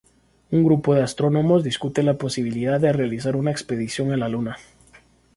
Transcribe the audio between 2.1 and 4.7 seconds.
posibilidad de realizar una expedición a la luna.